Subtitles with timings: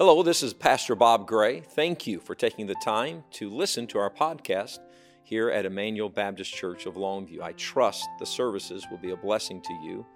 [0.00, 1.60] Hello, this is Pastor Bob Gray.
[1.60, 4.78] Thank you for taking the time to listen to our podcast
[5.24, 7.42] here at Emmanuel Baptist Church of Longview.
[7.42, 10.06] I trust the services will be a blessing to you.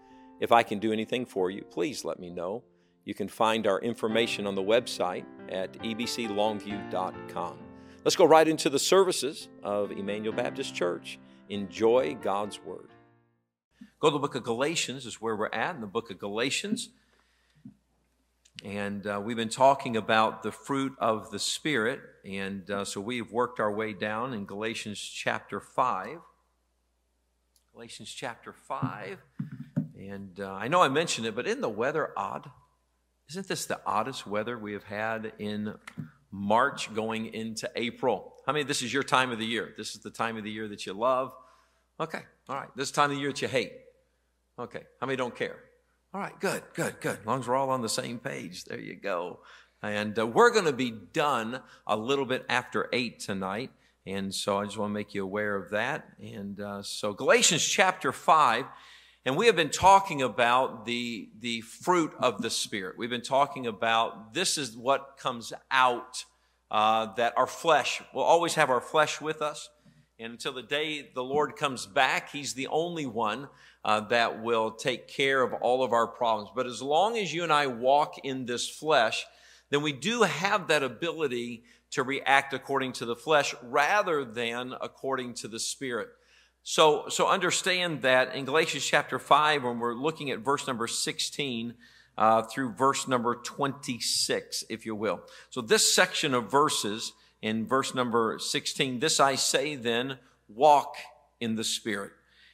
[0.41, 2.65] If I can do anything for you, please let me know.
[3.05, 7.59] You can find our information on the website at ebclongview.com.
[8.05, 11.19] Let's go right into the services of Emmanuel Baptist Church.
[11.51, 12.89] Enjoy God's Word.
[14.01, 16.89] Go to the book of Galatians, is where we're at in the book of Galatians.
[18.63, 22.01] And uh, we've been talking about the fruit of the Spirit.
[22.25, 26.19] And uh, so we've worked our way down in Galatians chapter 5.
[27.73, 29.19] Galatians chapter 5.
[29.99, 32.49] And uh, I know I mentioned it, but isn't the weather odd?
[33.31, 35.75] Isn't this the oddest weather we have had in
[36.31, 38.35] March going into April?
[38.47, 39.75] How many, this is your time of the year?
[39.77, 41.35] This is the time of the year that you love?
[41.99, 42.69] Okay, all right.
[42.77, 43.73] This time of the year that you hate?
[44.59, 45.57] Okay, how many don't care?
[46.15, 47.19] All right, good, good, good.
[47.19, 49.41] As long as we're all on the same page, there you go.
[49.83, 53.73] And uh, we're going to be done a little bit after 8 tonight.
[54.07, 56.07] And so I just want to make you aware of that.
[56.23, 58.65] And uh, so Galatians chapter 5,
[59.27, 62.97] and we have been talking about the, the fruit of the Spirit.
[62.97, 66.27] We've been talking about this is what comes out,
[66.71, 69.69] uh, that our flesh, will always have our flesh with us.
[70.25, 73.47] And until the day the Lord comes back, He's the only one
[73.85, 76.49] uh, that will take care of all of our problems.
[76.57, 79.27] But as long as you and I walk in this flesh,
[79.69, 85.35] then we do have that ability to react according to the flesh rather than according
[85.35, 86.09] to the Spirit.
[86.63, 91.75] So, so understand that in Galatians chapter 5, when we're looking at verse number 16
[92.17, 95.21] uh, through verse number 26, if you will.
[95.51, 97.13] So this section of verses
[97.45, 100.17] in verse number 16, this I say then,
[100.49, 100.97] walk
[101.41, 102.13] in the Spirit.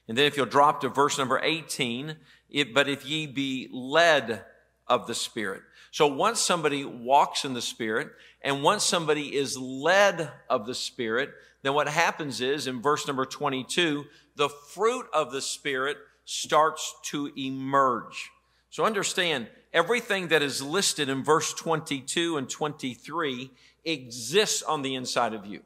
[0.09, 2.17] And then if you'll drop to verse number 18,
[2.51, 4.45] it, but if ye be led
[4.89, 5.63] of the Spirit.
[5.93, 8.09] So once somebody walks in the Spirit
[8.43, 11.31] and once somebody is led of the Spirit,
[11.63, 17.31] then what happens is in verse number 22, the fruit of the Spirit starts to
[17.37, 18.33] emerge.
[18.71, 23.53] So understand, everything that is listed in verse 22 and 23
[23.85, 25.63] exists on the inside of you.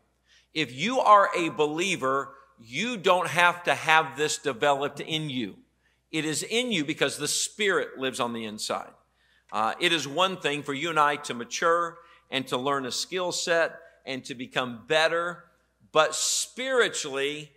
[0.52, 5.56] If you are a believer, you don't have to have this developed in you.
[6.12, 8.92] It is in you because the Spirit lives on the inside.
[9.52, 11.98] Uh, it is one thing for you and I to mature
[12.30, 15.44] and to learn a skill set and to become better,
[15.92, 17.50] but spiritually,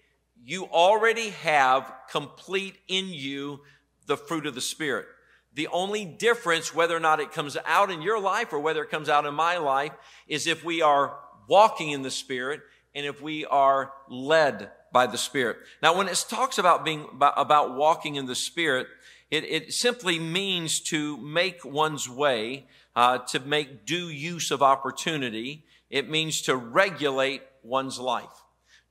[0.43, 3.61] you already have complete in you
[4.05, 5.07] the fruit of the Spirit.
[5.53, 8.91] The only difference, whether or not it comes out in your life or whether it
[8.91, 9.93] comes out in my life,
[10.27, 12.61] is if we are walking in the Spirit
[12.93, 15.57] and if we are led by the Spirit.
[15.81, 18.87] Now, when it talks about being, about walking in the Spirit,
[19.29, 25.65] it, it simply means to make one's way, uh, to make due use of opportunity.
[25.89, 28.43] It means to regulate one's life.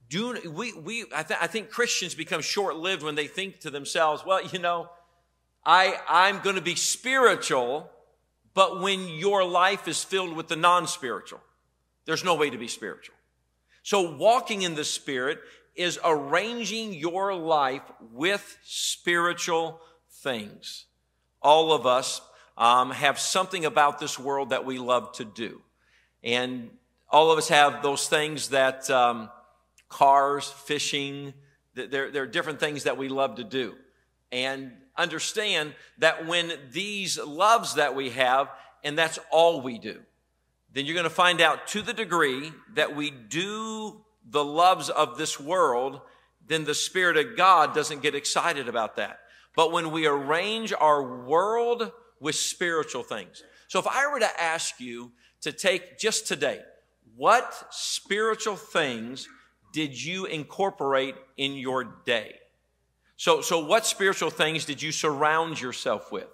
[0.08, 4.24] Do, we, we, I, th- I think Christians become short-lived when they think to themselves,
[4.24, 4.88] well, you know,
[5.66, 7.90] I, I'm going to be spiritual,
[8.54, 11.40] but when your life is filled with the non-spiritual,
[12.04, 13.16] there's no way to be spiritual.
[13.82, 15.40] So walking in the Spirit
[15.74, 17.82] is arranging your life
[18.12, 20.86] with spiritual things.
[21.42, 22.20] All of us
[22.56, 25.60] um, have something about this world that we love to do.
[26.22, 26.70] And
[27.10, 29.30] all of us have those things that um,
[29.88, 31.34] cars, fishing,
[31.74, 33.74] there, there are different things that we love to do.
[34.32, 38.48] And understand that when these loves that we have,
[38.82, 40.00] and that's all we do,
[40.72, 45.16] then you're going to find out to the degree that we do the loves of
[45.16, 46.00] this world,
[46.46, 49.20] then the Spirit of God doesn't get excited about that.
[49.54, 51.90] But when we arrange our world
[52.20, 53.42] with spiritual things.
[53.68, 55.12] So if I were to ask you
[55.42, 56.60] to take just today,
[57.16, 59.28] what spiritual things
[59.72, 62.36] did you incorporate in your day?
[63.16, 66.28] So, so what spiritual things did you surround yourself with?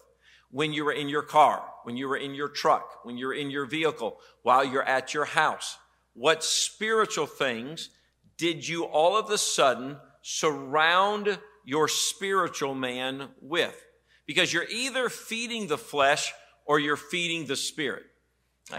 [0.50, 3.50] When you were in your car, when you were in your truck, when you're in
[3.50, 5.78] your vehicle, while you're at your house,
[6.14, 7.88] what spiritual things
[8.36, 13.80] did you all of a sudden surround your spiritual man with?
[14.26, 16.32] Because you're either feeding the flesh
[16.66, 18.04] or you're feeding the spirit.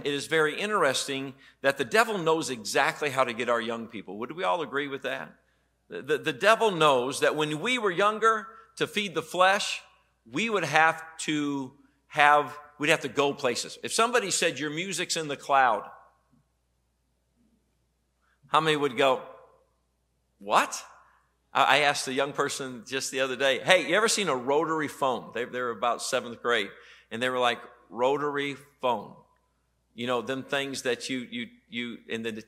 [0.03, 4.17] It is very interesting that the devil knows exactly how to get our young people.
[4.19, 5.33] Would we all agree with that?
[6.01, 8.47] The, the, devil knows that when we were younger,
[8.77, 9.81] to feed the flesh,
[10.31, 11.71] we would have to
[12.07, 13.77] have, we'd have to go places.
[13.83, 15.83] If somebody said your music's in the cloud,
[18.47, 19.21] how many would go,
[20.39, 20.83] What?
[21.55, 24.87] I asked a young person just the other day, Hey, you ever seen a rotary
[24.87, 25.31] phone?
[25.35, 26.69] They, they were about seventh grade,
[27.11, 27.59] and they were like,
[27.89, 29.13] Rotary phone.
[29.95, 32.41] You know, them things that you, you, you, and then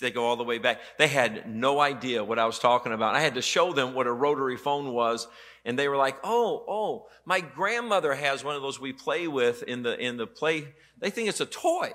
[0.00, 0.80] they go all the way back.
[0.98, 3.14] They had no idea what I was talking about.
[3.14, 5.26] I had to show them what a rotary phone was.
[5.64, 9.64] And they were like, oh, oh, my grandmother has one of those we play with
[9.64, 10.68] in the, in the play.
[11.00, 11.92] They think it's a toy.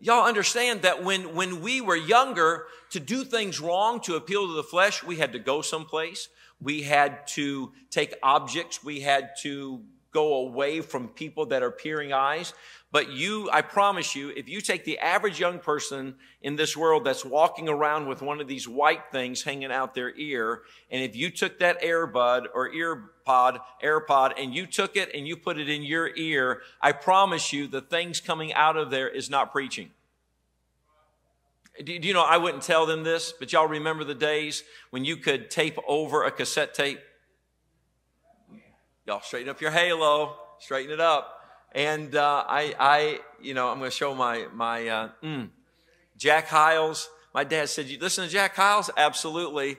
[0.00, 4.54] Y'all understand that when, when we were younger, to do things wrong, to appeal to
[4.54, 6.28] the flesh, we had to go someplace.
[6.60, 8.84] We had to take objects.
[8.84, 9.82] We had to
[10.16, 12.54] go away from people that are peering eyes.
[12.90, 17.04] But you, I promise you, if you take the average young person in this world
[17.04, 21.14] that's walking around with one of these white things hanging out their ear, and if
[21.14, 25.68] you took that earbud or earpod, AirPod, and you took it and you put it
[25.68, 29.90] in your ear, I promise you the things coming out of there is not preaching.
[31.84, 35.18] Do you know, I wouldn't tell them this, but y'all remember the days when you
[35.18, 37.00] could tape over a cassette tape?
[39.06, 41.40] Y'all straighten up your halo, straighten it up.
[41.70, 45.48] And uh, I, I, you know, I'm going to show my my uh, mm,
[46.16, 47.08] Jack Hyles.
[47.32, 49.76] My dad said, "You listen to Jack Hyles?" Absolutely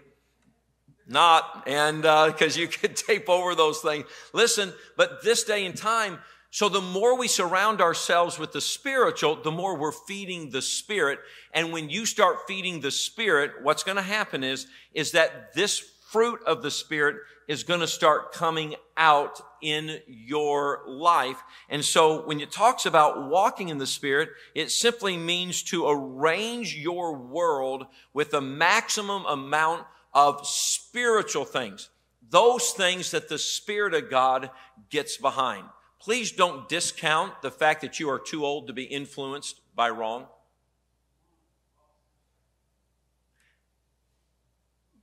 [1.09, 4.05] not, and because uh, you could tape over those things.
[4.31, 6.19] Listen, but this day and time.
[6.49, 11.19] So the more we surround ourselves with the spiritual, the more we're feeding the spirit.
[11.53, 15.83] And when you start feeding the spirit, what's going to happen is, is that this
[16.09, 17.17] fruit of the spirit
[17.47, 21.41] is going to start coming out in your life.
[21.69, 26.75] And so when it talks about walking in the Spirit, it simply means to arrange
[26.75, 31.89] your world with a maximum amount of spiritual things.
[32.29, 34.49] Those things that the Spirit of God
[34.89, 35.65] gets behind.
[35.99, 40.27] Please don't discount the fact that you are too old to be influenced by wrong.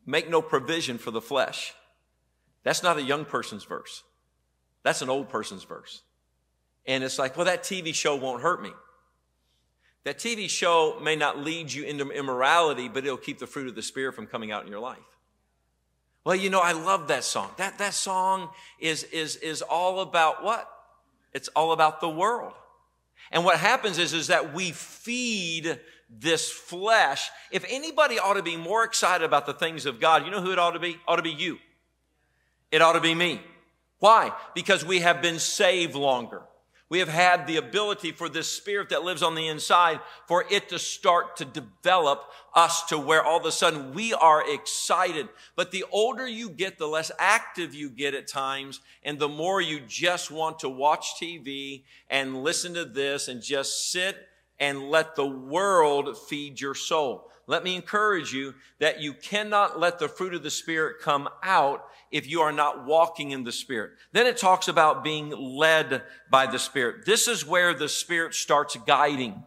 [0.06, 1.74] Make no provision for the flesh.
[2.62, 4.02] That's not a young person's verse.
[4.82, 6.02] That's an old person's verse.
[6.86, 8.70] And it's like, well, that TV show won't hurt me.
[10.04, 13.74] That TV show may not lead you into immorality, but it'll keep the fruit of
[13.74, 14.98] the Spirit from coming out in your life.
[16.24, 17.50] Well, you know, I love that song.
[17.56, 20.70] That, that song is, is, is all about what?
[21.32, 22.52] It's all about the world.
[23.30, 25.80] And what happens is, is that we feed
[26.10, 27.30] this flesh.
[27.50, 30.52] If anybody ought to be more excited about the things of God, you know who
[30.52, 30.96] it ought to be?
[31.06, 31.58] Ought to be you.
[32.70, 33.40] It ought to be me.
[33.98, 34.32] Why?
[34.54, 36.42] Because we have been saved longer.
[36.90, 40.68] We have had the ability for this spirit that lives on the inside for it
[40.68, 45.28] to start to develop us to where all of a sudden we are excited.
[45.56, 49.60] But the older you get, the less active you get at times, and the more
[49.60, 54.28] you just want to watch TV and listen to this and just sit
[54.60, 57.30] and let the world feed your soul.
[57.46, 61.86] Let me encourage you that you cannot let the fruit of the Spirit come out
[62.10, 63.92] if you are not walking in the Spirit.
[64.12, 67.04] Then it talks about being led by the Spirit.
[67.04, 69.42] This is where the Spirit starts guiding.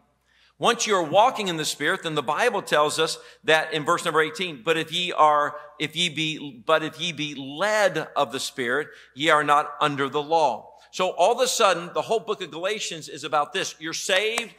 [0.59, 4.21] Once you're walking in the Spirit, then the Bible tells us that in verse number
[4.21, 8.39] 18, but if ye are, if ye be, but if ye be led of the
[8.39, 10.74] Spirit, ye are not under the law.
[10.92, 13.75] So all of a sudden, the whole book of Galatians is about this.
[13.80, 14.56] You're saved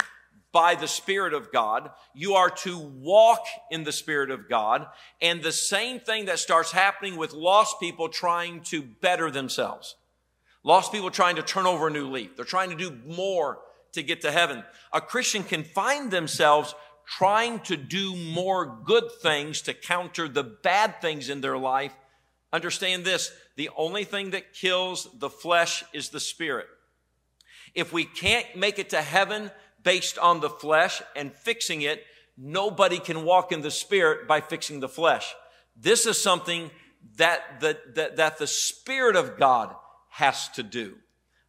[0.53, 1.91] by the Spirit of God.
[2.15, 4.87] You are to walk in the Spirit of God.
[5.21, 9.97] And the same thing that starts happening with lost people trying to better themselves.
[10.65, 12.37] Lost people trying to turn over a new leaf.
[12.37, 13.61] They're trying to do more
[13.93, 14.65] to get to heaven.
[14.93, 16.75] A Christian can find themselves
[17.07, 21.95] trying to do more good things to counter the bad things in their life.
[22.53, 23.31] Understand this.
[23.57, 26.67] The only thing that kills the flesh is the spirit.
[27.75, 29.51] If we can't make it to heaven
[29.89, 32.05] based on the flesh and fixing it,
[32.37, 35.35] nobody can walk in the spirit by fixing the flesh.
[35.81, 36.71] This is something
[37.17, 39.75] that the, that, that the spirit of God
[40.11, 40.97] has to do.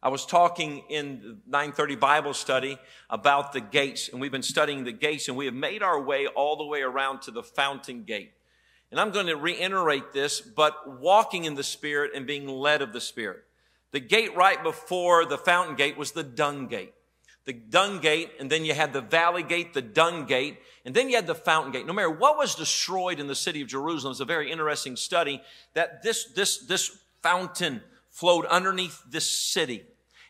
[0.02, 2.78] I was talking in 930 Bible study
[3.10, 6.26] about the gates, and we've been studying the gates, and we have made our way
[6.26, 8.32] all the way around to the fountain gate.
[8.90, 12.94] And I'm going to reiterate this, but walking in the Spirit and being led of
[12.94, 13.44] the Spirit.
[13.90, 16.94] The gate right before the fountain gate was the dung gate
[17.44, 21.08] the dung gate, and then you had the valley gate, the dung gate, and then
[21.08, 21.86] you had the fountain gate.
[21.86, 25.42] No matter what was destroyed in the city of Jerusalem, it's a very interesting study
[25.74, 29.84] that this, this, this fountain flowed underneath this city.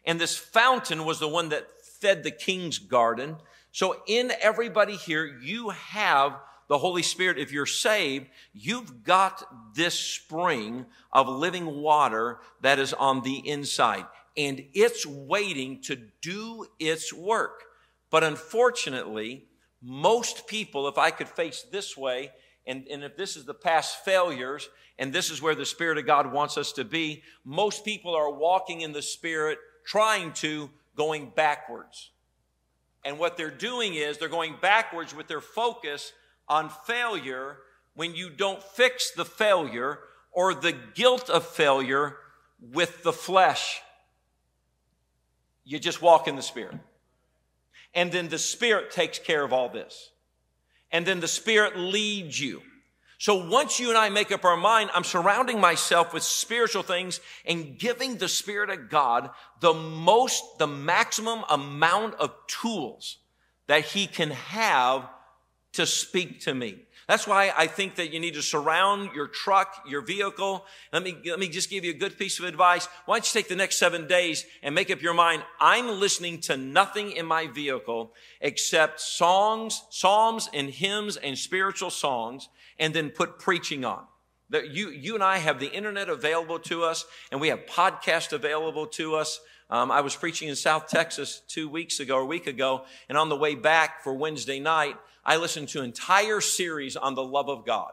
[0.05, 3.37] And this fountain was the one that fed the king's garden.
[3.73, 6.39] So in everybody here, you have
[6.69, 7.39] the Holy Spirit.
[7.39, 14.07] If you're saved, you've got this spring of living water that is on the inside
[14.37, 17.65] and it's waiting to do its work.
[18.11, 19.47] But unfortunately,
[19.83, 22.33] most people, if I could face this way,
[22.67, 24.69] and, and if this is the past failures,
[24.99, 28.31] and this is where the Spirit of God wants us to be, most people are
[28.31, 32.11] walking in the Spirit, trying to, going backwards.
[33.05, 36.13] And what they're doing is they're going backwards with their focus
[36.49, 37.59] on failure
[37.95, 40.01] when you don't fix the failure
[40.33, 42.17] or the guilt of failure
[42.61, 43.81] with the flesh.
[45.65, 46.77] You just walk in the Spirit.
[47.95, 50.11] And then the Spirit takes care of all this.
[50.93, 52.63] And then the Spirit leads you.
[53.19, 57.21] So once you and I make up our mind, I'm surrounding myself with spiritual things
[57.45, 59.29] and giving the Spirit of God
[59.61, 63.19] the most, the maximum amount of tools
[63.67, 65.07] that He can have
[65.73, 66.79] to speak to me.
[67.11, 70.65] That's why I think that you need to surround your truck, your vehicle.
[70.93, 72.87] Let me, let me just give you a good piece of advice.
[73.05, 75.43] Why don't you take the next seven days and make up your mind?
[75.59, 82.49] I'm listening to nothing in my vehicle except songs, psalms and hymns and spiritual songs
[82.79, 84.05] and then put preaching on.
[84.51, 88.33] That you, you and I have the internet available to us and we have podcasts
[88.33, 89.41] available to us.
[89.69, 93.19] Um, I was preaching in South Texas two weeks ago or a week ago, and
[93.19, 97.49] on the way back for Wednesday night, I listened to entire series on the love
[97.49, 97.93] of God.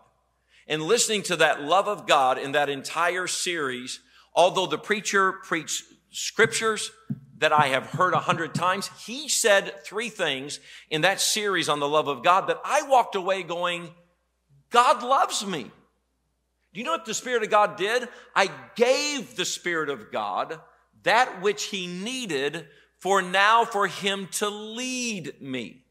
[0.67, 3.99] And listening to that love of God in that entire series,
[4.33, 6.91] although the preacher preached scriptures
[7.37, 11.79] that I have heard a hundred times, he said three things in that series on
[11.79, 13.89] the love of God that I walked away going,
[14.69, 15.71] God loves me.
[16.73, 18.07] Do you know what the Spirit of God did?
[18.35, 20.59] I gave the Spirit of God
[21.03, 22.67] that which he needed
[22.99, 25.85] for now for him to lead me.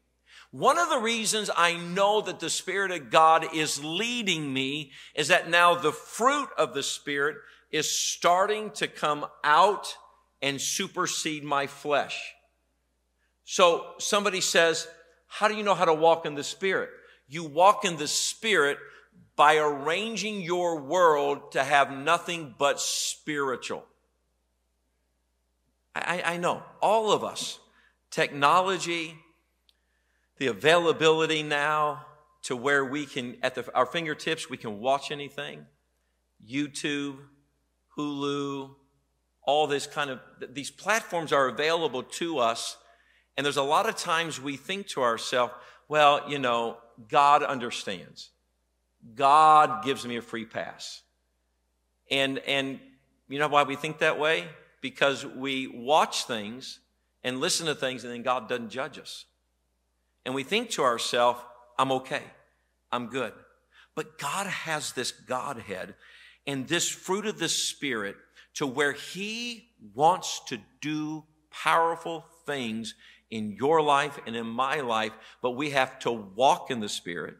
[0.57, 5.27] One of the reasons I know that the Spirit of God is leading me is
[5.27, 7.37] that now the fruit of the Spirit
[7.69, 9.95] is starting to come out
[10.41, 12.33] and supersede my flesh.
[13.45, 14.87] So somebody says,
[15.27, 16.89] how do you know how to walk in the Spirit?
[17.27, 18.79] You walk in the Spirit
[19.35, 23.85] by arranging your world to have nothing but spiritual.
[25.93, 27.59] I, I know all of us,
[28.09, 29.17] technology,
[30.37, 32.05] the availability now
[32.43, 35.65] to where we can, at the, our fingertips, we can watch anything.
[36.47, 37.17] YouTube,
[37.97, 38.69] Hulu,
[39.43, 40.19] all this kind of,
[40.53, 42.77] these platforms are available to us.
[43.35, 45.53] And there's a lot of times we think to ourselves,
[45.89, 46.77] well, you know,
[47.09, 48.29] God understands.
[49.15, 51.01] God gives me a free pass.
[52.09, 52.79] And, and
[53.27, 54.47] you know why we think that way?
[54.81, 56.79] Because we watch things
[57.23, 59.25] and listen to things and then God doesn't judge us
[60.27, 61.39] and we think to ourselves,
[61.79, 62.21] I'm okay.
[62.91, 63.31] I'm good.
[63.95, 65.95] But God has this Godhead
[66.45, 68.17] and this fruit of the Spirit
[68.55, 72.93] to where He wants to do powerful things
[73.31, 77.35] in your life and in my life, but we have to walk in the Spirit.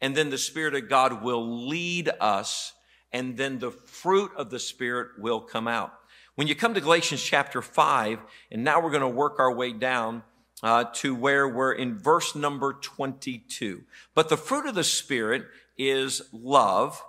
[0.00, 2.72] And then the Spirit of God will lead us,
[3.12, 5.94] and then the fruit of the Spirit will come out.
[6.34, 8.18] When you come to Galatians chapter 5,
[8.50, 10.24] and now we're going to work our way down
[10.64, 13.82] uh, to where we're in verse number 22.
[14.14, 15.44] But the fruit of the Spirit
[15.76, 17.00] is love,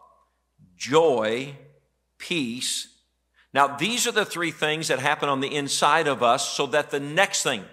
[0.76, 1.56] joy,
[2.18, 2.90] peace.
[3.54, 6.92] Now, these are the three things that happen on the inside of us so that
[6.92, 7.64] the next thing,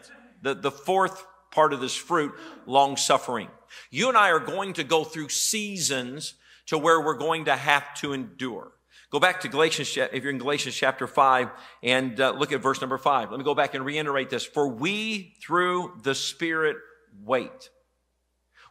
[0.40, 2.32] the, the fourth part of this fruit,
[2.64, 3.48] long suffering.
[3.90, 6.34] You and I are going to go through seasons
[6.66, 8.70] to where we're going to have to endure.
[9.12, 11.50] Go back to Galatians, if you're in Galatians chapter 5,
[11.82, 13.30] and uh, look at verse number 5.
[13.30, 14.42] Let me go back and reiterate this.
[14.42, 16.78] For we through the Spirit
[17.22, 17.68] wait.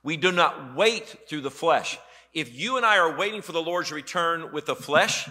[0.01, 1.99] We do not wait through the flesh.
[2.33, 5.29] If you and I are waiting for the Lord's return with the flesh,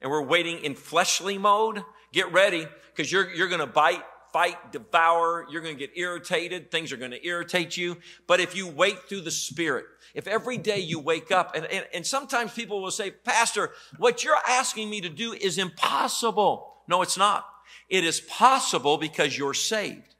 [0.00, 4.72] and we're waiting in fleshly mode, get ready, because you're, you're going to bite fight,
[4.72, 5.46] devour.
[5.50, 6.70] You're going to get irritated.
[6.70, 7.98] Things are going to irritate you.
[8.26, 11.86] But if you wait through the Spirit, if every day you wake up, and, and,
[11.94, 16.76] and sometimes people will say, Pastor, what you're asking me to do is impossible.
[16.88, 17.46] No, it's not.
[17.88, 20.14] It is possible because you're saved.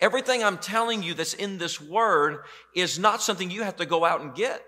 [0.00, 4.04] Everything I'm telling you that's in this word is not something you have to go
[4.04, 4.62] out and get.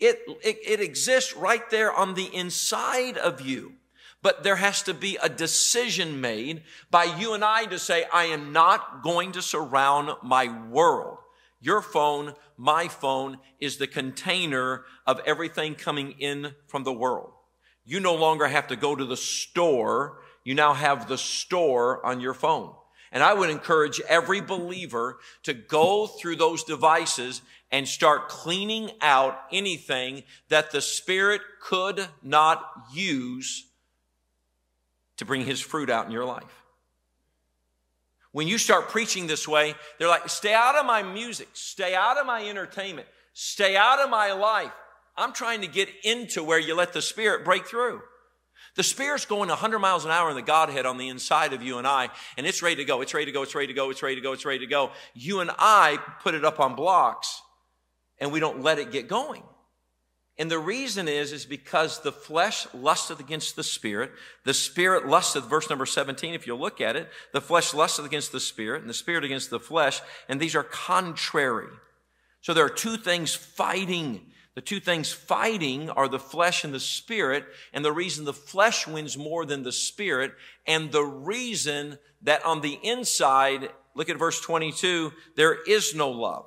[0.00, 3.74] It, it, it exists right there on the inside of you.
[4.20, 8.24] But there has to be a decision made by you and I to say, I
[8.24, 11.18] am not going to surround my world.
[11.60, 17.32] Your phone, my phone is the container of everything coming in from the world.
[17.84, 20.20] You no longer have to go to the store.
[20.44, 22.74] You now have the store on your phone.
[23.10, 29.38] And I would encourage every believer to go through those devices and start cleaning out
[29.50, 33.67] anything that the Spirit could not use
[35.18, 36.62] to bring his fruit out in your life.
[38.32, 42.18] When you start preaching this way, they're like, stay out of my music, stay out
[42.18, 44.72] of my entertainment, stay out of my life.
[45.16, 48.00] I'm trying to get into where you let the Spirit break through.
[48.76, 51.78] The Spirit's going 100 miles an hour in the Godhead on the inside of you
[51.78, 53.00] and I, and it's ready to go.
[53.00, 53.42] It's ready to go.
[53.42, 53.90] It's ready to go.
[53.90, 54.32] It's ready to go.
[54.32, 54.92] It's ready to go.
[55.14, 57.42] You and I put it up on blocks,
[58.20, 59.42] and we don't let it get going.
[60.38, 64.12] And the reason is, is because the flesh lusteth against the spirit.
[64.44, 68.30] The spirit lusteth, verse number 17, if you look at it, the flesh lusteth against
[68.30, 70.00] the spirit and the spirit against the flesh.
[70.28, 71.72] And these are contrary.
[72.40, 74.30] So there are two things fighting.
[74.54, 77.44] The two things fighting are the flesh and the spirit.
[77.72, 80.34] And the reason the flesh wins more than the spirit.
[80.68, 86.46] And the reason that on the inside, look at verse 22, there is no love.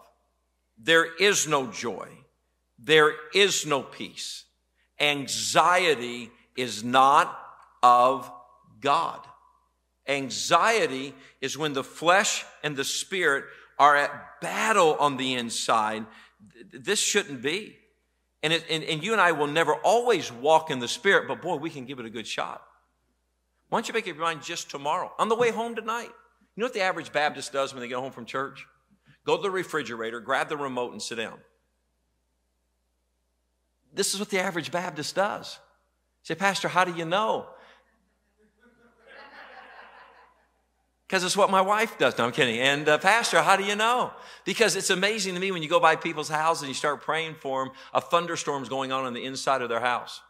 [0.77, 2.20] There is no joy
[2.83, 4.45] there is no peace.
[4.99, 7.37] Anxiety is not
[7.83, 8.31] of
[8.79, 9.19] God.
[10.07, 13.45] Anxiety is when the flesh and the spirit
[13.77, 16.05] are at battle on the inside.
[16.71, 17.77] This shouldn't be.
[18.43, 21.41] And, it, and, and, you and I will never always walk in the spirit, but
[21.41, 22.63] boy, we can give it a good shot.
[23.69, 26.09] Why don't you make up your mind just tomorrow, on the way home tonight?
[26.55, 28.65] You know what the average Baptist does when they get home from church?
[29.25, 31.39] Go to the refrigerator, grab the remote, and sit down.
[33.93, 35.59] This is what the average Baptist does.
[36.23, 37.47] You say, Pastor, how do you know?
[41.07, 42.17] Because it's what my wife does.
[42.17, 42.57] No, I'm kidding.
[42.61, 44.13] And uh, Pastor, how do you know?
[44.45, 47.35] Because it's amazing to me when you go by people's houses and you start praying
[47.35, 50.21] for them, a thunderstorm's going on on the inside of their house.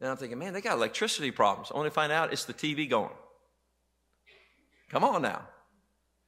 [0.00, 1.70] And I'm thinking, man, they got electricity problems.
[1.70, 3.14] Only find out it's the TV going.
[4.90, 5.42] Come on now.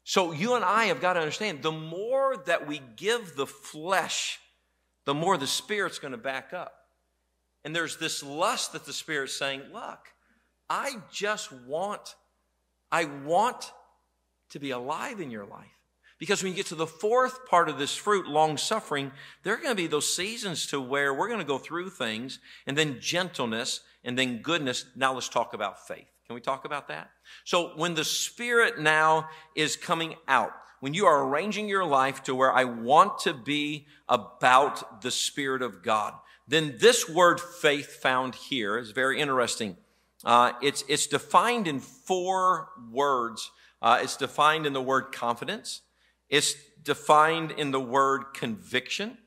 [0.04, 4.38] So you and I have got to understand the more that we give the flesh
[5.04, 6.74] the more the Spirit's going to back up.
[7.64, 10.08] And there's this lust that the Spirit's saying, look,
[10.68, 12.14] I just want,
[12.90, 13.72] I want
[14.50, 15.66] to be alive in your life.
[16.18, 19.10] Because when you get to the fourth part of this fruit, long suffering,
[19.42, 22.38] there are going to be those seasons to where we're going to go through things
[22.66, 24.84] and then gentleness and then goodness.
[24.94, 26.06] Now let's talk about faith.
[26.26, 27.10] Can we talk about that?
[27.44, 32.34] So when the Spirit now is coming out, when you are arranging your life to
[32.34, 36.12] where I want to be about the Spirit of God,
[36.48, 39.76] then this word faith found here is very interesting.
[40.24, 43.52] Uh, it's, it's defined in four words.
[43.80, 45.82] Uh, it's defined in the word confidence.
[46.28, 49.18] It's defined in the word conviction.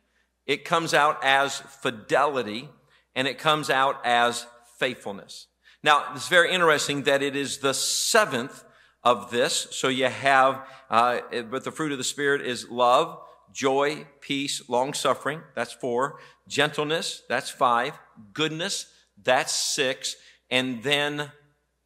[0.46, 2.68] It comes out as fidelity
[3.16, 4.46] and it comes out as
[4.78, 5.48] faithfulness.
[5.82, 8.66] Now, it's very interesting that it is the seventh
[9.06, 9.68] of this.
[9.72, 13.22] So you have, uh, but the fruit of the Spirit is love,
[13.54, 15.42] joy, peace, long suffering.
[15.54, 16.20] That's four.
[16.48, 17.22] Gentleness.
[17.30, 17.98] That's five.
[18.34, 18.92] Goodness.
[19.24, 20.16] That's six.
[20.50, 21.32] And then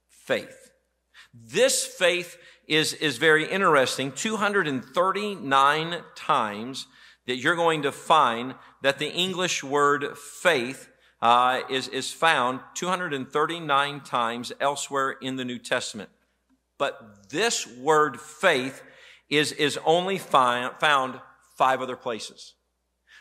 [0.08, 0.72] faith.
[1.34, 4.12] This faith is, is very interesting.
[4.12, 6.88] 239 times
[7.28, 10.90] that you're going to find that the English word faith
[11.22, 16.10] uh, is, is found 239 times elsewhere in the New Testament.
[16.80, 18.82] But this word faith
[19.30, 21.22] is, is only found
[21.56, 22.56] five other places.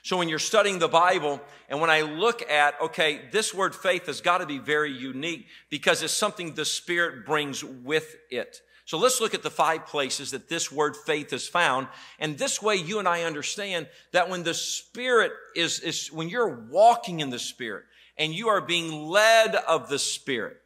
[0.03, 4.07] So when you're studying the Bible and when I look at, okay, this word faith
[4.07, 8.63] has got to be very unique because it's something the Spirit brings with it.
[8.85, 11.89] So let's look at the five places that this word faith is found.
[12.19, 16.67] And this way you and I understand that when the Spirit is, is when you're
[16.71, 17.85] walking in the Spirit
[18.17, 20.57] and you are being led of the Spirit,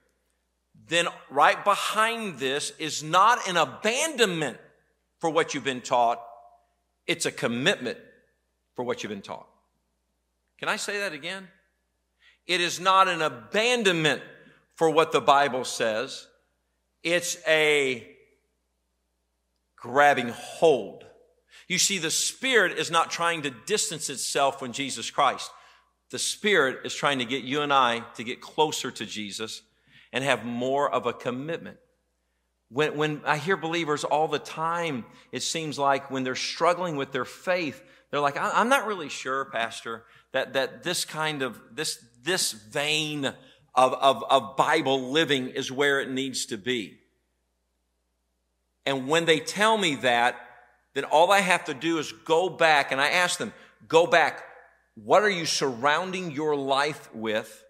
[0.88, 4.58] then right behind this is not an abandonment
[5.18, 6.20] for what you've been taught,
[7.06, 7.98] it's a commitment
[8.74, 9.48] for what you've been taught.
[10.58, 11.48] Can I say that again?
[12.46, 14.22] It is not an abandonment
[14.74, 16.26] for what the Bible says.
[17.02, 18.06] It's a
[19.76, 21.04] grabbing hold.
[21.68, 25.50] You see, the Spirit is not trying to distance itself from Jesus Christ.
[26.10, 29.62] The Spirit is trying to get you and I to get closer to Jesus
[30.12, 31.78] and have more of a commitment.
[32.70, 37.12] When, when I hear believers all the time, it seems like when they're struggling with
[37.12, 42.02] their faith, they're like, I'm not really sure, Pastor, that, that this kind of, this,
[42.22, 43.26] this vein
[43.74, 46.98] of, of, of Bible living is where it needs to be.
[48.84, 50.36] And when they tell me that,
[50.94, 53.52] then all I have to do is go back and I ask them,
[53.88, 54.44] go back.
[54.94, 57.64] What are you surrounding your life with?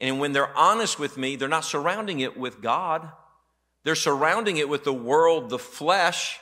[0.00, 3.10] And when they're honest with me, they're not surrounding it with God.
[3.84, 6.38] They're surrounding it with the world, the flesh.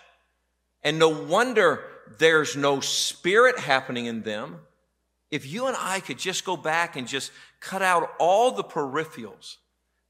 [0.82, 1.84] And no wonder
[2.18, 4.58] there's no spirit happening in them.
[5.30, 9.56] If you and I could just go back and just cut out all the peripherals,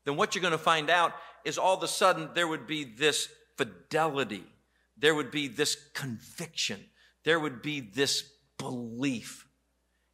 [0.05, 1.13] then what you're going to find out
[1.45, 4.45] is all of a sudden there would be this fidelity.
[4.97, 6.81] There would be this conviction.
[7.25, 9.47] There would be this belief.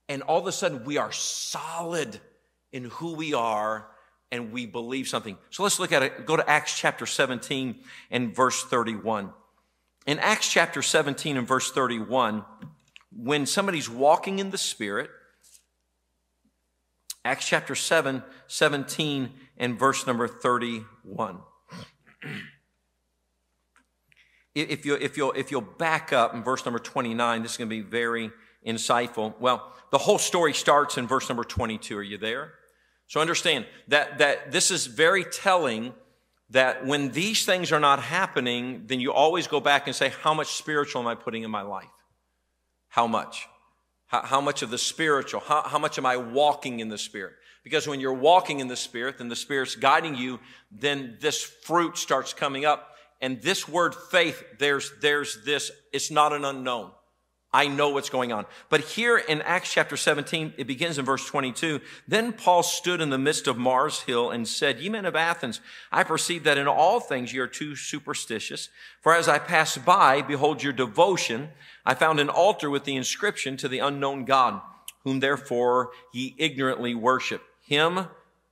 [0.09, 2.21] And all of a sudden we are solid
[2.72, 3.88] in who we are
[4.33, 5.37] and we believe something.
[5.50, 6.26] So let's look at it.
[6.26, 7.80] Go to Acts chapter 17
[8.11, 9.30] and verse 31.
[10.06, 12.44] In Acts chapter 17 and verse 31,
[13.12, 15.11] when somebody's walking in the Spirit,
[17.24, 21.40] Acts chapter 7, 17 and verse number 31.
[24.54, 27.68] If, you'll if, you'll, if you'll back up in verse number 29, this is going
[27.68, 28.30] to be very
[28.66, 29.38] insightful.
[29.38, 31.98] Well, the whole story starts in verse number 22.
[31.98, 32.54] Are you there?
[33.11, 35.94] So understand that, that this is very telling
[36.51, 40.33] that when these things are not happening, then you always go back and say, how
[40.33, 41.90] much spiritual am I putting in my life?
[42.87, 43.49] How much?
[44.07, 45.40] How, how much of the spiritual?
[45.40, 47.33] How, how much am I walking in the Spirit?
[47.64, 50.38] Because when you're walking in the Spirit, and the Spirit's guiding you,
[50.70, 52.94] then this fruit starts coming up.
[53.20, 56.92] And this word faith, there's, there's this, it's not an unknown.
[57.53, 58.47] I know what's going on.
[58.69, 61.81] But here in Acts chapter 17, it begins in verse 22.
[62.07, 65.61] Then Paul stood in the midst of Mars Hill and said, Ye men of Athens,
[65.91, 68.69] I perceive that in all things ye are too superstitious.
[69.01, 71.49] For as I passed by, behold your devotion.
[71.85, 74.61] I found an altar with the inscription to the unknown God,
[75.03, 77.43] whom therefore ye ignorantly worship.
[77.63, 78.07] Him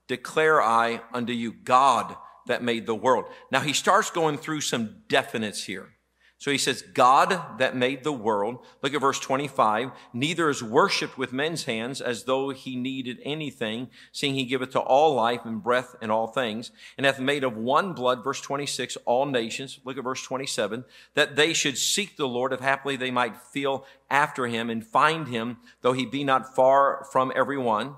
[0.09, 3.27] declare I unto you, God that made the world.
[3.53, 5.91] Now he starts going through some definites here.
[6.41, 8.65] So he says, God that made the world.
[8.81, 9.91] Look at verse 25.
[10.13, 14.81] Neither is worshipped with men's hands as though he needed anything, seeing he giveth to
[14.81, 18.97] all life and breath and all things, and hath made of one blood, verse 26,
[19.05, 19.81] all nations.
[19.85, 20.85] Look at verse 27.
[21.15, 25.27] That they should seek the Lord, if haply they might feel after him and find
[25.27, 27.97] him, though he be not far from every one.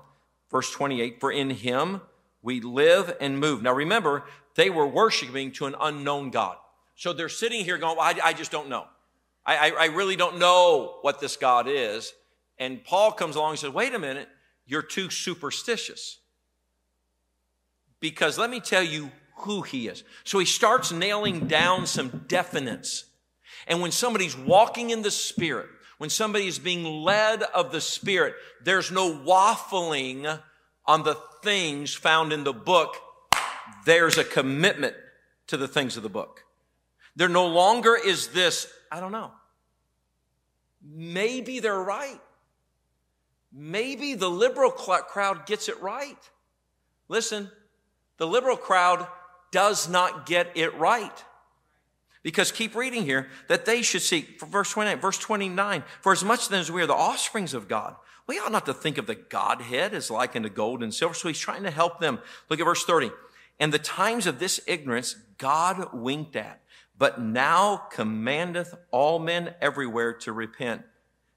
[0.49, 1.19] Verse 28.
[1.19, 2.01] For in him
[2.41, 3.61] we live and move.
[3.61, 4.23] Now remember,
[4.55, 6.57] they were worshiping to an unknown God.
[6.95, 8.85] So they're sitting here going, well, I, I, just don't know.
[9.45, 12.13] I, I, I really don't know what this God is.
[12.59, 14.29] And Paul comes along and says, wait a minute,
[14.65, 16.19] you're too superstitious.
[17.99, 20.03] Because let me tell you who he is.
[20.23, 23.03] So he starts nailing down some definites.
[23.67, 28.35] And when somebody's walking in the Spirit, when somebody is being led of the Spirit,
[28.63, 30.39] there's no waffling
[30.85, 32.95] on the things found in the book.
[33.85, 34.95] There's a commitment
[35.47, 36.40] to the things of the book.
[37.15, 39.31] There no longer is this, I don't know.
[40.83, 42.19] Maybe they're right.
[43.53, 46.17] Maybe the liberal crowd gets it right.
[47.09, 47.51] Listen,
[48.17, 49.05] the liberal crowd
[49.51, 51.23] does not get it right.
[52.23, 56.49] Because keep reading here, that they should seek, verse 29, verse 29, for as much
[56.49, 57.95] then as we are the offsprings of God,
[58.27, 61.15] we ought not to think of the Godhead as like unto gold and silver.
[61.15, 62.19] So he's trying to help them.
[62.49, 63.11] Look at verse 30.
[63.59, 66.61] And the times of this ignorance God winked at
[67.01, 70.83] but now commandeth all men everywhere to repent.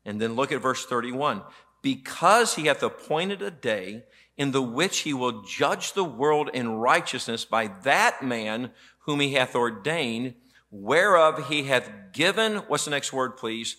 [0.05, 1.41] And then look at verse 31.
[1.81, 4.05] Because he hath appointed a day
[4.37, 8.73] in the which he will judge the world in righteousness by that man
[9.07, 10.35] whom he hath ordained,
[10.71, 13.79] whereof he hath given, what's the next word, please?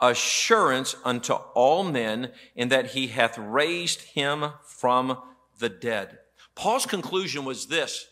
[0.00, 5.18] Assurance unto all men in that he hath raised him from
[5.58, 6.16] the dead.
[6.54, 8.06] Paul's conclusion was this.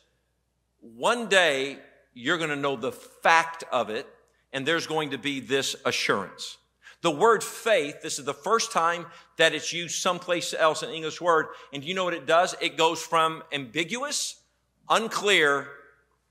[0.83, 1.79] One day,
[2.15, 4.07] you're going to know the fact of it,
[4.53, 6.57] and there's going to be this assurance.
[7.03, 11.21] The word faith, this is the first time that it's used someplace else in English
[11.21, 12.55] word, and do you know what it does?
[12.61, 14.41] It goes from ambiguous,
[14.89, 15.69] unclear,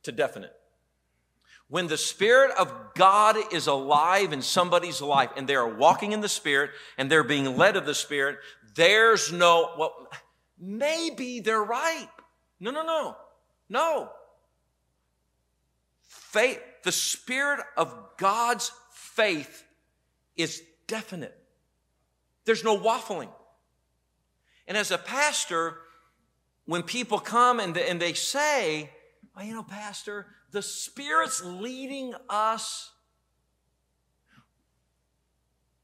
[0.04, 0.54] to definite.
[1.67, 6.22] When the Spirit of God is alive in somebody's life and they are walking in
[6.22, 8.38] the Spirit and they're being led of the Spirit,
[8.76, 10.08] there's no, well,
[10.60, 12.10] maybe they're right.
[12.60, 13.15] No, no, no.
[13.69, 14.12] No
[16.34, 19.63] faith, the spirit of God's faith
[20.36, 21.38] is definite.
[22.46, 23.30] There's no waffling.
[24.67, 25.78] And as a pastor,
[26.65, 28.89] when people come and they, and they say,
[29.36, 32.91] well, you know, Pastor, the Spirit's leading us.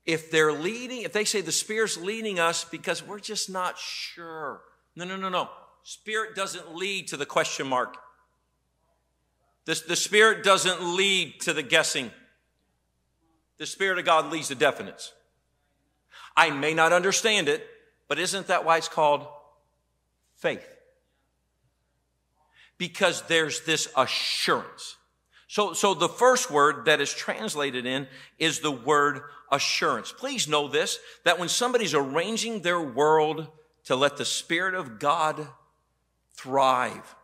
[0.06, 4.62] If they're leading, if they say the Spirit's leading us because we're just not sure.
[4.96, 5.50] No, no, no, no.
[5.84, 7.96] Spirit doesn't lead to the question mark.
[9.70, 12.10] The, the Spirit doesn't lead to the guessing.
[13.60, 15.12] The Spirit of God leads to definites.
[16.36, 17.68] I may not understand it,
[18.08, 19.28] but isn't that why it's called
[20.38, 20.68] faith?
[22.80, 24.98] Because there's this assurance.
[25.48, 28.08] So, so the first word that is translated in
[28.40, 30.12] is the word assurance.
[30.12, 33.46] Please know this, that when somebody's arranging their world
[33.84, 35.48] to let the Spirit of God
[36.34, 37.16] thrive,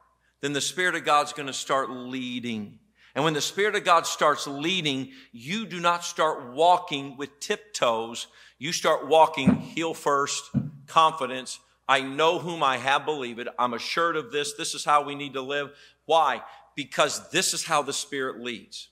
[0.45, 2.77] then the Spirit of God's going to start leading.
[3.15, 8.27] And when the Spirit of God starts leading, you do not start walking with tiptoes.
[8.59, 10.51] You start walking heel first,
[10.85, 13.47] confidence, I know whom I have believed.
[13.57, 14.53] I'm assured of this.
[14.53, 15.71] This is how we need to live.
[16.05, 16.43] Why?
[16.75, 18.89] Because this is how the Spirit leads.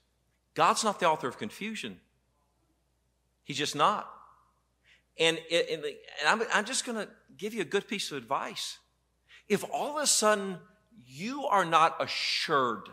[0.56, 2.00] God's not the author of confusion.
[3.44, 4.10] He's just not.
[5.20, 5.84] And, it, and,
[6.28, 8.80] I'm, I'm just going to give you a good piece of advice.
[9.48, 10.58] If all of a sudden
[11.06, 12.90] you are not assured,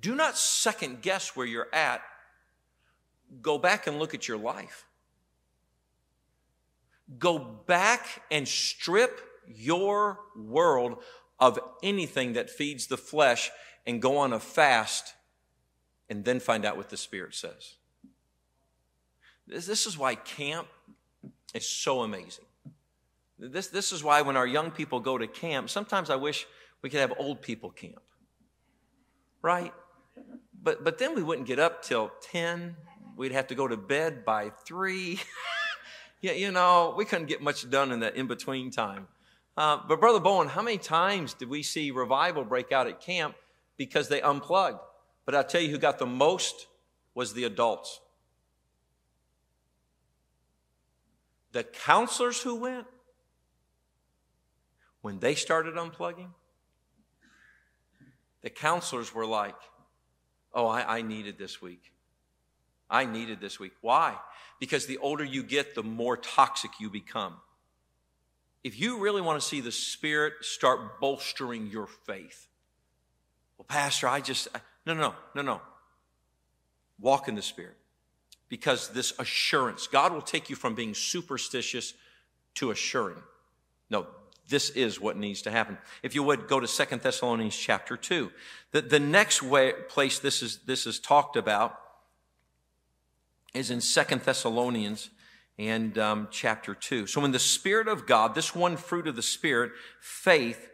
[0.00, 2.02] do not second guess where you're at.
[3.40, 4.84] Go back and look at your life.
[7.18, 11.02] Go back and strip your world
[11.38, 13.50] of anything that feeds the flesh
[13.86, 15.14] and go on a fast
[16.08, 17.74] and then find out what the Spirit says.
[19.46, 20.68] This, is why camp
[21.54, 22.44] is so amazing.
[23.50, 26.46] This, this is why when our young people go to camp, sometimes I wish
[26.80, 28.02] we could have old people camp.
[29.42, 29.72] Right?
[30.62, 32.76] But, but then we wouldn't get up till 10.
[33.16, 35.20] We'd have to go to bed by 3.
[36.20, 39.08] yeah, you know, we couldn't get much done in that in between time.
[39.56, 43.34] Uh, but Brother Bowen, how many times did we see revival break out at camp
[43.76, 44.78] because they unplugged?
[45.26, 46.68] But I'll tell you who got the most
[47.12, 48.00] was the adults.
[51.50, 52.86] The counselors who went,
[55.02, 56.30] when they started unplugging,
[58.42, 59.56] the counselors were like,
[60.54, 61.92] Oh, I, I, needed this week.
[62.90, 63.72] I needed this week.
[63.80, 64.16] Why?
[64.60, 67.36] Because the older you get, the more toxic you become.
[68.62, 72.48] If you really want to see the Spirit start bolstering your faith,
[73.56, 74.48] well, Pastor, I just,
[74.84, 75.62] no, no, no, no.
[77.00, 77.76] Walk in the Spirit
[78.48, 81.94] because this assurance, God will take you from being superstitious
[82.56, 83.22] to assuring.
[83.88, 84.06] No,
[84.52, 85.78] this is what needs to happen.
[86.04, 88.30] If you would go to Second Thessalonians chapter 2.
[88.70, 91.76] The, the next way, place this is, this is talked about
[93.54, 95.10] is in Second Thessalonians
[95.58, 97.06] and um, chapter 2.
[97.06, 100.68] So when the Spirit of God, this one fruit of the Spirit, faith,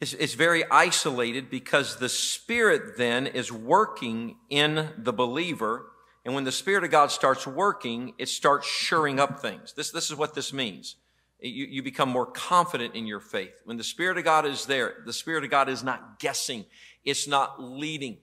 [0.00, 5.86] is, is very isolated because the Spirit then is working in the believer
[6.24, 9.72] and when the Spirit of God starts working, it starts shoring up things.
[9.72, 10.96] This, this is what this means.
[11.42, 13.54] You, you become more confident in your faith.
[13.64, 16.66] When the Spirit of God is there, the Spirit of God is not guessing.
[17.04, 18.18] It's not leading.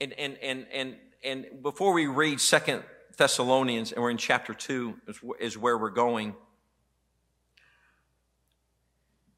[0.00, 2.84] And, and, and, and, and before we read Second
[3.16, 6.34] Thessalonians, and we're in chapter 2, is, is where we're going.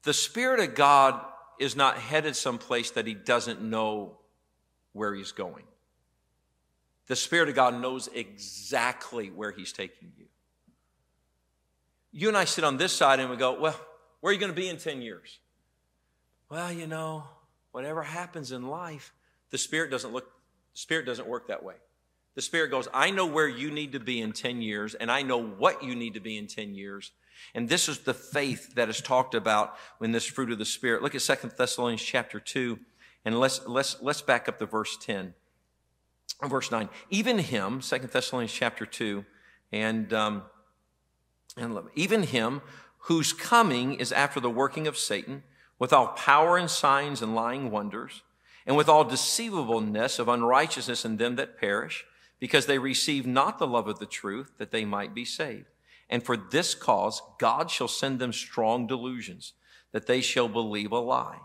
[0.03, 1.19] The Spirit of God
[1.59, 4.19] is not headed someplace that he doesn't know
[4.91, 5.63] where he's going.
[7.07, 10.25] The Spirit of God knows exactly where He's taking you.
[12.13, 13.79] You and I sit on this side and we go, Well,
[14.21, 15.39] where are you going to be in 10 years?
[16.49, 17.23] Well, you know,
[17.71, 19.11] whatever happens in life,
[19.49, 20.31] the Spirit doesn't look,
[20.73, 21.75] Spirit doesn't work that way.
[22.35, 25.23] The Spirit goes, I know where you need to be in 10 years, and I
[25.23, 27.11] know what you need to be in 10 years.
[27.53, 31.01] And this is the faith that is talked about in this fruit of the Spirit.
[31.01, 32.79] Look at Second Thessalonians chapter 2,
[33.25, 35.33] and let's, let's, let's back up to verse 10
[36.49, 39.23] verse 9 even him second thessalonians chapter 2
[39.71, 40.43] and um,
[41.57, 42.61] and even him
[42.99, 45.43] whose coming is after the working of satan
[45.79, 48.23] with all power and signs and lying wonders
[48.65, 52.05] and with all deceivableness of unrighteousness in them that perish
[52.39, 55.65] because they receive not the love of the truth that they might be saved
[56.09, 59.53] and for this cause god shall send them strong delusions
[59.91, 61.39] that they shall believe a lie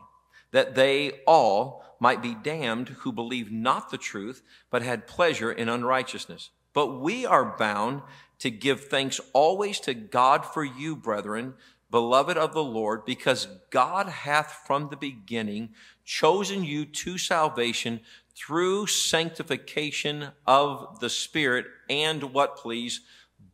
[0.51, 5.69] that they all might be damned who believe not the truth, but had pleasure in
[5.69, 6.51] unrighteousness.
[6.79, 8.03] But we are bound
[8.39, 11.55] to give thanks always to God for you, brethren,
[11.91, 15.71] beloved of the Lord, because God hath from the beginning
[16.05, 17.99] chosen you to salvation
[18.37, 23.01] through sanctification of the Spirit and what please,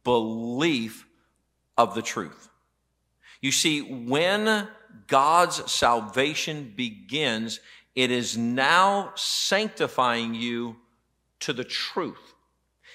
[0.05, 1.07] belief
[1.79, 2.51] of the truth.
[3.41, 4.69] You see, when
[5.07, 7.61] God's salvation begins,
[7.95, 10.77] it is now sanctifying you
[11.41, 12.34] to the truth.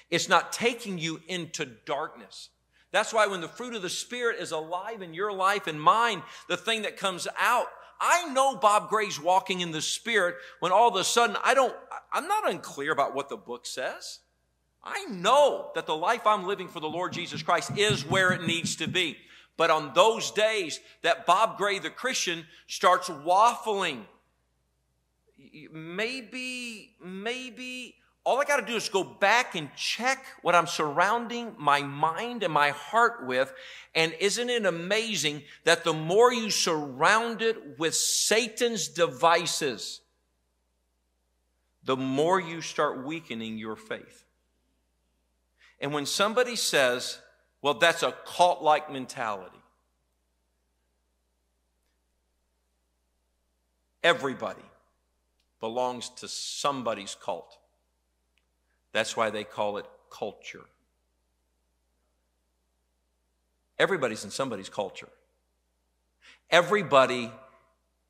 [0.09, 2.49] It's not taking you into darkness.
[2.91, 6.23] That's why when the fruit of the Spirit is alive in your life and mine,
[6.47, 7.67] the thing that comes out,
[7.99, 11.75] I know Bob Gray's walking in the Spirit when all of a sudden I don't,
[12.11, 14.19] I'm not unclear about what the book says.
[14.83, 18.43] I know that the life I'm living for the Lord Jesus Christ is where it
[18.43, 19.17] needs to be.
[19.57, 24.05] But on those days that Bob Gray, the Christian, starts waffling
[25.71, 27.95] maybe, maybe
[28.25, 32.43] all I got to do is go back and check what I'm surrounding my mind
[32.43, 33.51] and my heart with.
[33.95, 40.01] And isn't it amazing that the more you surround it with Satan's devices,
[41.84, 44.25] the more you start weakening your faith.
[45.79, 47.19] And when somebody says,
[47.62, 49.55] Well, that's a cult like mentality.
[54.03, 54.62] Everybody
[55.60, 57.58] belongs to somebody's cult.
[58.91, 60.65] That's why they call it culture.
[63.78, 65.10] Everybody's in somebody's culture.
[66.49, 67.32] Everybody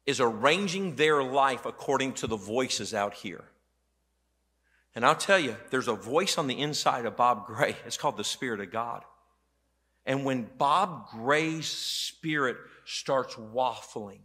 [0.06, 3.44] is arranging their life according to the voices out here.
[4.96, 7.76] And I'll tell you, there's a voice on the inside of Bob Gray.
[7.86, 9.04] It's called the Spirit of God.
[10.06, 14.22] And when Bob Gray's spirit starts waffling,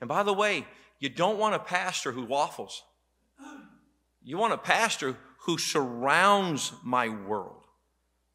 [0.00, 0.64] and by the way,
[1.00, 2.84] you don't want a pastor who waffles.
[4.22, 5.16] You want a pastor
[5.48, 7.64] who surrounds my world.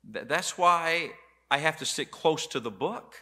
[0.03, 1.11] That's why
[1.51, 3.13] I have to sit close to the book.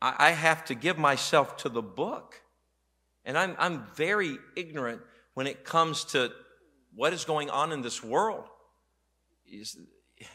[0.00, 2.40] I have to give myself to the book.
[3.26, 5.02] And I'm, I'm very ignorant
[5.34, 6.32] when it comes to
[6.94, 8.46] what is going on in this world.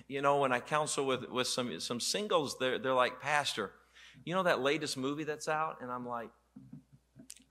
[0.07, 3.71] You know, when I counsel with, with some, some singles, they're, they're like, Pastor,
[4.25, 5.77] you know that latest movie that's out?
[5.81, 6.29] And I'm like,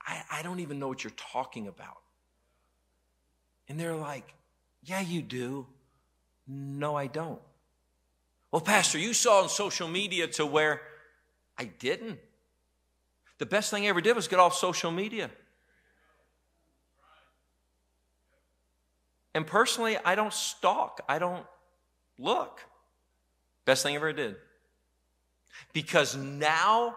[0.07, 1.97] I, I don't even know what you're talking about.
[3.69, 4.33] And they're like,
[4.85, 5.67] Yeah, you do.
[6.47, 7.41] No, I don't.
[8.53, 10.83] Well, Pastor, you saw on social media to where
[11.59, 12.19] I didn't.
[13.39, 15.31] The best thing I ever did was get off social media.
[19.35, 21.45] And personally, I don't stalk, I don't
[22.19, 22.61] look.
[23.65, 24.37] Best thing I ever did.
[25.73, 26.97] Because now,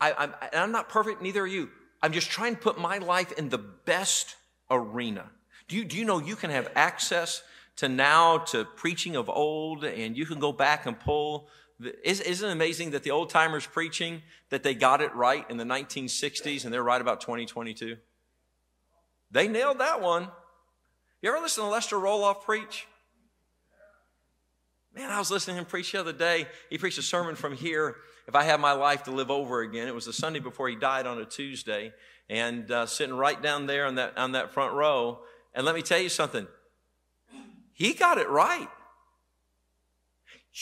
[0.00, 1.70] I, I'm, I'm not perfect, neither are you.
[2.02, 4.34] I'm just trying to put my life in the best
[4.70, 5.30] arena.
[5.70, 7.42] Do you, do you know you can have access
[7.76, 11.48] to now to preaching of old and you can go back and pull
[12.04, 15.64] isn't it amazing that the old timers preaching that they got it right in the
[15.64, 17.96] 1960s and they're right about 2022?
[19.30, 20.28] They nailed that one.
[21.22, 22.86] You ever listen to Lester Roloff preach?
[24.94, 26.46] Man, I was listening to him preach the other day.
[26.68, 27.96] He preached a sermon from here.
[28.26, 30.76] If I Had my life to live over again, it was the Sunday before he
[30.76, 31.92] died on a Tuesday,
[32.28, 35.20] and uh, sitting right down there on that on that front row.
[35.54, 36.46] And let me tell you something.
[37.72, 38.68] He got it right.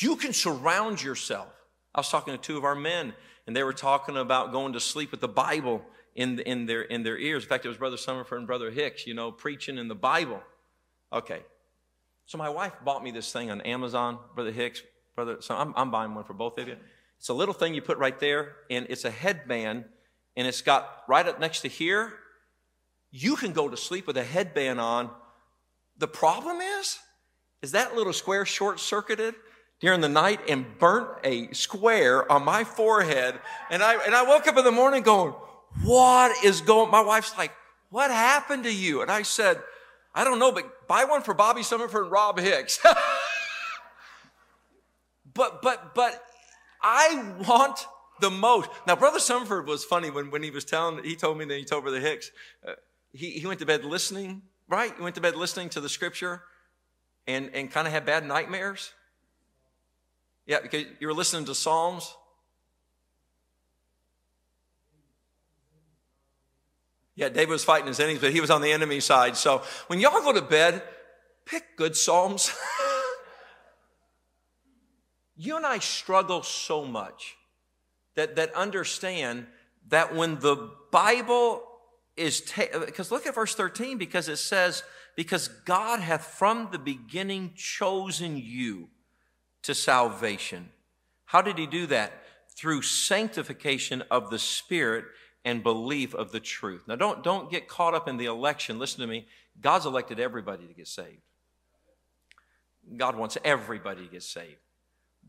[0.01, 1.49] You can surround yourself.
[1.95, 3.15] I was talking to two of our men,
[3.47, 5.83] and they were talking about going to sleep with the Bible
[6.15, 7.45] in, in, their, in their ears.
[7.45, 10.43] In fact, it was Brother Summerford and Brother Hicks, you know, preaching in the Bible.
[11.13, 11.41] Okay.
[12.27, 14.83] So my wife bought me this thing on Amazon, Brother Hicks,
[15.17, 15.39] Brother.
[15.41, 16.77] So I'm, I'm buying one for both of you.
[17.19, 19.87] It's a little thing you put right there, and it's a headband,
[20.37, 22.13] and it's got right up next to here.
[23.11, 25.11] You can go to sleep with a headband on.
[25.97, 26.99] The problem is,
[27.63, 29.35] is that little square short circuited
[29.81, 33.39] during the night and burnt a square on my forehead.
[33.71, 35.33] And I, and I woke up in the morning going,
[35.83, 37.53] what is going, my wife's like,
[37.91, 39.03] what happened to you?
[39.03, 39.59] And I said,
[40.15, 42.79] I don't know, but buy one for Bobby Summerford and Rob Hicks.
[45.35, 46.23] but, but, but
[46.83, 47.87] I want
[48.21, 48.69] the most.
[48.87, 51.65] Now, Brother Summerford was funny when, when he was telling, he told me that he
[51.65, 52.31] told Brother Hicks,
[52.67, 52.73] uh,
[53.13, 54.93] he, he went to bed listening, right?
[54.97, 56.43] He went to bed listening to the scripture
[57.27, 58.93] and, and kind of had bad nightmares.
[60.47, 62.15] Yeah, because you were listening to Psalms.
[67.15, 69.37] Yeah, David was fighting his enemies, but he was on the enemy side.
[69.37, 70.83] So when y'all go to bed,
[71.45, 72.55] pick good Psalms.
[75.37, 77.37] you and I struggle so much
[78.15, 79.47] that, that understand
[79.89, 81.63] that when the Bible
[82.19, 84.83] is, because ta- look at verse 13, because it says,
[85.17, 88.89] because God hath from the beginning chosen you
[89.63, 90.71] to salvation.
[91.25, 92.13] How did he do that?
[92.57, 95.05] Through sanctification of the Spirit
[95.45, 96.85] and belief of the truth.
[96.87, 98.79] Now, don't, don't get caught up in the election.
[98.79, 99.27] Listen to me.
[99.61, 101.23] God's elected everybody to get saved.
[102.97, 104.61] God wants everybody to get saved,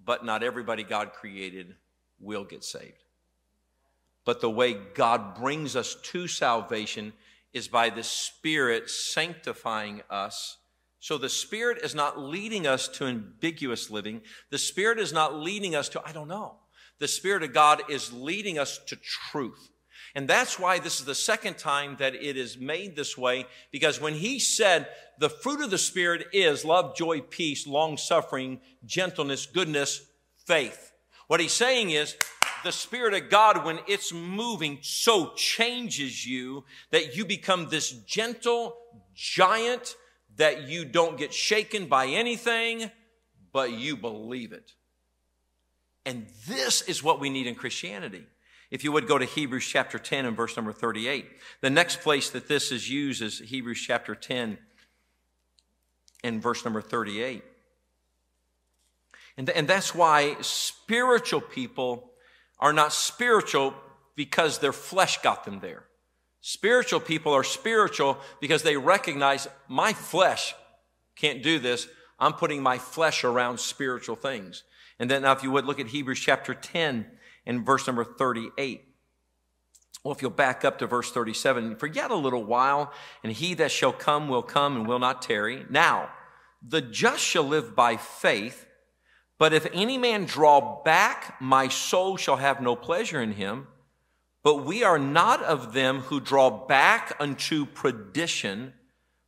[0.06, 1.76] but not everybody God created
[2.20, 3.04] will get saved.
[4.26, 7.14] But the way God brings us to salvation
[7.54, 10.58] is by the Spirit sanctifying us
[11.00, 14.22] so the Spirit is not leading us to ambiguous living.
[14.50, 16.56] The Spirit is not leading us to, I don't know.
[17.00, 19.70] The Spirit of God is leading us to truth.
[20.14, 24.02] And that's why this is the second time that it is made this way, because
[24.02, 24.88] when he said
[25.20, 30.02] the fruit of the Spirit is love, joy, peace, long suffering, gentleness, goodness,
[30.46, 30.92] faith.
[31.28, 32.18] What he's saying is
[32.64, 38.76] the Spirit of God, when it's moving, so changes you that you become this gentle
[39.14, 39.96] giant
[40.38, 42.90] that you don't get shaken by anything,
[43.52, 44.74] but you believe it.
[46.06, 48.26] And this is what we need in Christianity.
[48.72, 51.26] If you would go to Hebrews chapter 10 and verse number 38.
[51.62, 54.58] The next place that this is used is Hebrews chapter 10
[56.24, 57.44] and verse number 38.
[59.38, 62.09] And, th- and that's why spiritual people
[62.60, 63.74] are not spiritual
[64.16, 65.86] because their flesh got them there.
[66.42, 70.56] Spiritual people are spiritual because they recognize my flesh
[71.16, 71.88] can't do this.
[72.18, 74.64] I'm putting my flesh around spiritual things.
[75.00, 77.06] And then now if you would look at Hebrews chapter 10
[77.46, 78.86] and verse number 38.
[80.04, 83.54] Well, if you'll back up to verse 37, for yet a little while, and he
[83.56, 85.66] that shall come will come and will not tarry.
[85.70, 86.10] Now,
[86.66, 88.66] the just shall live by faith,
[89.40, 93.68] but if any man draw back, my soul shall have no pleasure in him.
[94.44, 98.74] But we are not of them who draw back unto perdition,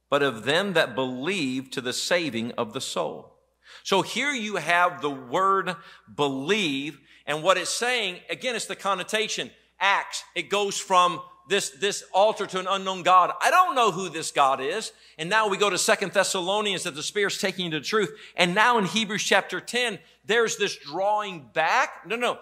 [0.09, 3.38] but of them that believe to the saving of the soul.
[3.84, 5.76] So here you have the word
[6.14, 9.49] believe, and what it's saying, again, it's the connotation.
[9.80, 13.31] Acts, it goes from this, this altar to an unknown God.
[13.41, 14.91] I don't know who this God is.
[15.17, 18.11] And now we go to Second Thessalonians that the Spirit's taking you to the truth.
[18.35, 22.07] And now in Hebrews chapter 10, there's this drawing back.
[22.07, 22.39] No, no.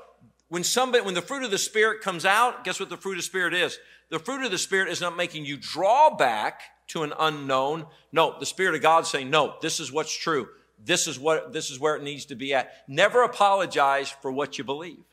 [0.50, 3.20] When somebody, when the fruit of the Spirit comes out, guess what the fruit of
[3.20, 3.80] the Spirit is?
[4.10, 7.86] The fruit of the Spirit is not making you draw back to an unknown.
[8.12, 10.50] No, the Spirit of God saying, no, this is what's true.
[10.84, 12.72] This is what, this is where it needs to be at.
[12.88, 15.04] Never apologize for what you believe.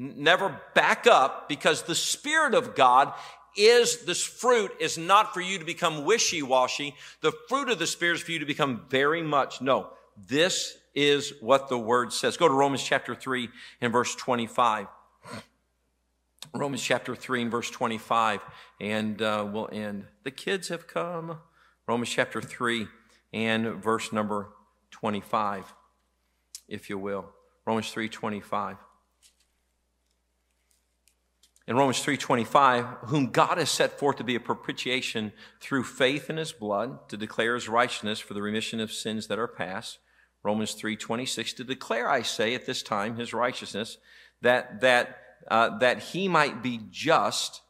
[0.00, 3.12] Never back up because the Spirit of God
[3.54, 6.94] is this fruit is not for you to become wishy-washy.
[7.20, 9.60] The fruit of the Spirit is for you to become very much.
[9.60, 12.38] No, this is what the word says.
[12.38, 13.50] Go to Romans chapter 3
[13.82, 14.86] and verse 25.
[16.54, 18.40] Romans chapter 3 and verse 25,
[18.80, 20.06] and uh, we'll end.
[20.24, 21.40] The kids have come.
[21.86, 22.86] Romans chapter 3
[23.34, 24.48] and verse number
[24.92, 25.74] 25,
[26.68, 27.26] if you will.
[27.66, 28.78] Romans 3 25.
[31.70, 36.36] In Romans 3:25, whom God has set forth to be a propitiation through faith in
[36.36, 40.00] his blood to declare his righteousness for the remission of sins that are past
[40.42, 43.98] Romans 3:26 to declare I say at this time his righteousness
[44.40, 47.62] that that uh, that he might be just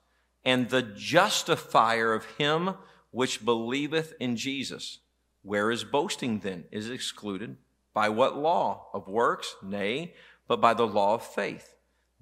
[0.47, 2.77] and the justifier of him
[3.11, 5.01] which believeth in Jesus.
[5.43, 6.65] Where is boasting then?
[6.73, 7.59] Is excluded
[7.93, 9.57] by what law of works?
[9.63, 10.15] Nay,
[10.49, 11.75] but by the law of faith.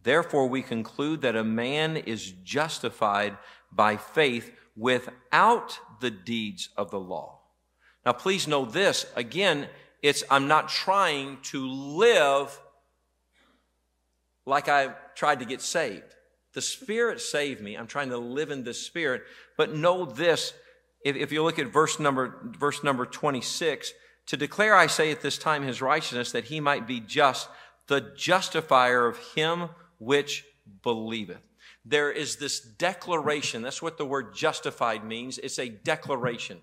[0.03, 3.37] Therefore we conclude that a man is justified
[3.73, 7.41] by faith without the deeds of the law.
[8.07, 9.69] Now please know this again
[10.03, 12.61] it's I'm not trying to live
[14.47, 16.15] like I tried to get saved.
[16.55, 17.77] The Spirit saved me.
[17.77, 19.23] I'm trying to live in the Spirit.
[19.57, 20.55] But know this,
[21.05, 23.93] if, if you look at verse number, verse number 26,
[24.27, 27.49] to declare, I say at this time, his righteousness, that he might be just,
[27.89, 30.45] the justifier of him which
[30.83, 31.43] believeth.
[31.85, 33.63] There is this declaration.
[33.63, 35.39] That's what the word justified means.
[35.39, 36.59] It's a declaration.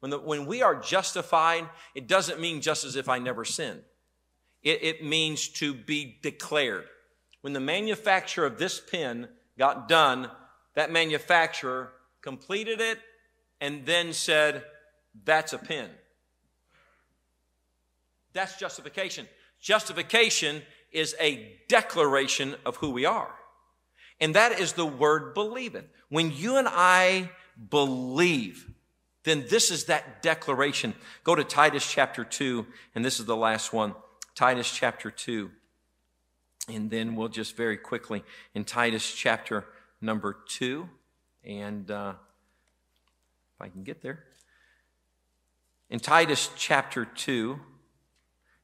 [0.00, 3.82] When, the, when we are justified, it doesn't mean just as if I never sinned.
[4.62, 6.84] It, it means to be declared.
[7.42, 9.28] When the manufacture of this pen
[9.58, 10.30] got done,
[10.74, 12.98] that manufacturer completed it
[13.60, 14.64] and then said,
[15.24, 15.90] that's a pen.
[18.32, 19.26] That's justification.
[19.60, 20.62] Justification
[20.92, 23.30] is a declaration of who we are.
[24.20, 25.86] And that is the word believeth.
[26.08, 27.30] When you and I
[27.70, 28.70] believe,
[29.24, 30.94] then this is that declaration.
[31.24, 33.94] Go to Titus chapter 2, and this is the last one.
[34.34, 35.50] Titus chapter 2.
[36.68, 38.22] And then we'll just very quickly
[38.54, 39.66] in Titus chapter
[40.00, 40.88] number 2.
[41.44, 42.14] And uh,
[43.56, 44.24] if I can get there.
[45.88, 47.58] In Titus chapter 2,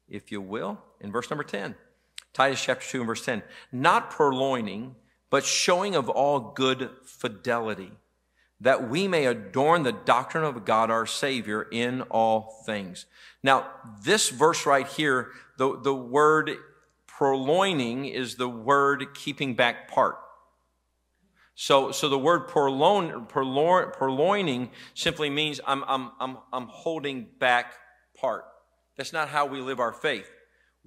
[0.08, 1.74] if you will, in verse number 10.
[2.36, 3.42] Titus chapter 2 and verse 10.
[3.72, 4.94] Not purloining,
[5.30, 7.92] but showing of all good fidelity
[8.60, 13.06] that we may adorn the doctrine of God our Savior in all things.
[13.42, 13.70] Now,
[14.02, 16.50] this verse right here, the, the word
[17.06, 20.16] purloining is the word keeping back part.
[21.54, 27.72] So, so the word purloin, purloin, purloining simply means I'm, I'm, I'm, I'm holding back
[28.14, 28.44] part.
[28.98, 30.30] That's not how we live our faith.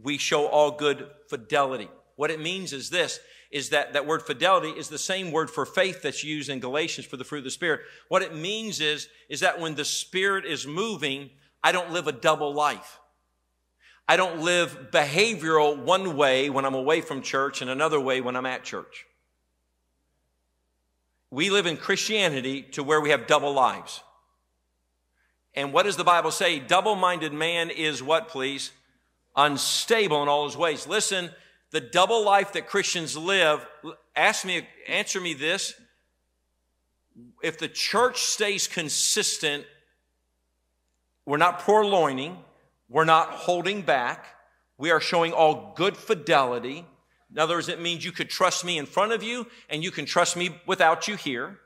[0.02, 1.90] We show all good fidelity.
[2.16, 3.20] What it means is this,
[3.52, 7.08] is that that word fidelity is the same word for faith that's used in Galatians
[7.08, 7.82] for the fruit of the Spirit.
[8.08, 11.30] What it means is, is that when the Spirit is moving,
[11.64, 13.00] I don't live a double life.
[14.08, 18.36] I don't live behavioral one way when I'm away from church and another way when
[18.36, 19.06] I'm at church.
[21.32, 24.02] We live in Christianity to where we have double lives.
[25.54, 26.60] And what does the Bible say?
[26.60, 28.72] Double minded man is what, please?
[29.42, 30.86] Unstable in all his ways.
[30.86, 31.30] Listen,
[31.72, 33.66] the double life that Christians live,
[34.14, 35.74] ask me, answer me this.
[37.42, 39.64] If the church stays consistent,
[41.26, 42.36] we're not purloining,
[42.90, 44.26] we're not holding back,
[44.80, 46.86] We are showing all good fidelity.
[47.30, 49.92] In other words, it means you could trust me in front of you and you
[49.92, 51.60] can trust me without you here.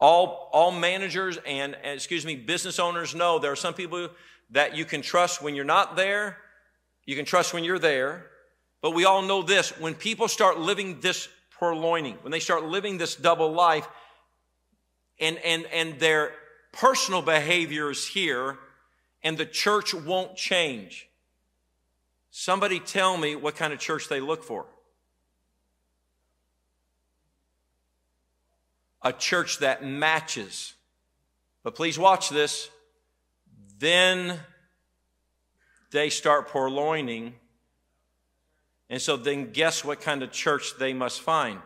[0.00, 4.08] All, all managers and, excuse me, business owners know there are some people
[4.50, 6.38] that you can trust when you're not there.
[7.04, 8.26] You can trust when you're there.
[8.80, 11.28] But we all know this when people start living this
[11.58, 13.88] purloining, when they start living this double life,
[15.20, 16.32] and, and, and their
[16.72, 18.58] personal behavior is here,
[19.22, 21.08] and the church won't change.
[22.30, 24.66] Somebody tell me what kind of church they look for.
[29.02, 30.74] A church that matches.
[31.64, 32.70] But please watch this.
[33.78, 34.40] Then
[35.90, 37.34] they start purloining.
[38.90, 41.60] And so then guess what kind of church they must find?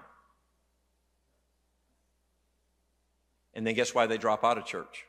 [3.54, 5.06] And then guess why they drop out of church?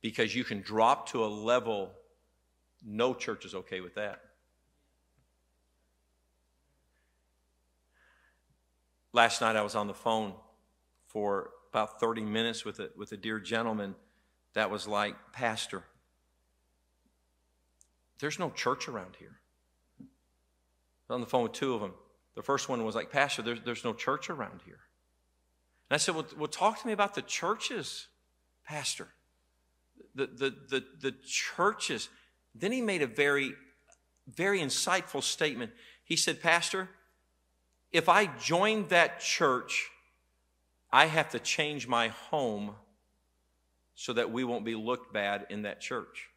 [0.00, 1.92] Because you can drop to a level
[2.84, 4.20] no church is okay with that.
[9.12, 10.34] Last night I was on the phone
[11.08, 13.94] for about 30 minutes with a, with a dear gentleman
[14.56, 15.82] that was like, Pastor,
[18.20, 19.36] there's no church around here.
[21.10, 21.92] on the phone with two of them.
[22.36, 24.78] The first one was like, Pastor, there's, there's no church around here.
[25.90, 28.08] And I said, well, well, talk to me about the churches,
[28.64, 29.08] Pastor.
[30.14, 32.08] The, the, the, the churches.
[32.54, 33.52] Then he made a very,
[34.26, 35.72] very insightful statement.
[36.02, 36.88] He said, Pastor,
[37.92, 39.90] if I join that church,
[40.90, 42.76] I have to change my home
[43.96, 46.28] so that we won't be looked bad in that church.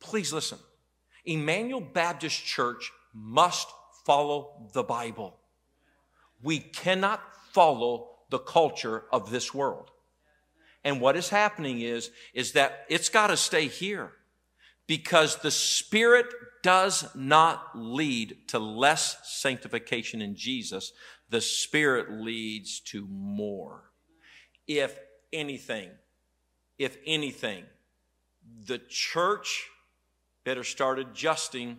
[0.00, 0.58] Please listen.
[1.24, 3.68] Emmanuel Baptist Church must
[4.04, 5.36] follow the Bible.
[6.42, 7.22] We cannot
[7.52, 9.90] follow the culture of this world.
[10.82, 14.12] And what is happening is, is that it's got to stay here
[14.86, 16.26] because the Spirit
[16.62, 20.92] does not lead to less sanctification in Jesus.
[21.30, 23.90] The Spirit leads to more.
[24.66, 24.98] If
[25.34, 25.90] anything,
[26.78, 27.64] if anything,
[28.66, 29.68] the church
[30.44, 31.78] better start adjusting.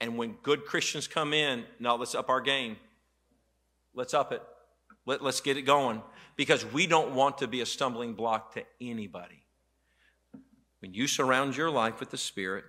[0.00, 2.76] And when good Christians come in, now let's up our game.
[3.94, 4.42] Let's up it.
[5.06, 6.02] Let, let's get it going
[6.36, 9.44] because we don't want to be a stumbling block to anybody.
[10.80, 12.64] When you surround your life with the Spirit,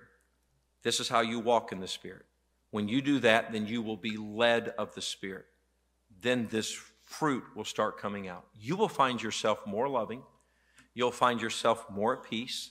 [0.82, 2.24] this is how you walk in the Spirit.
[2.70, 5.46] When you do that, then you will be led of the Spirit.
[6.22, 8.44] Then this fruit will start coming out.
[8.54, 10.22] You will find yourself more loving.
[10.94, 12.70] You'll find yourself more at peace.